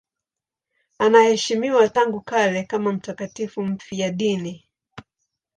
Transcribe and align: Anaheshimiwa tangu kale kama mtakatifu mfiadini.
Anaheshimiwa 0.99 1.89
tangu 1.89 2.21
kale 2.21 2.63
kama 2.63 2.93
mtakatifu 2.93 3.63
mfiadini. 3.63 4.67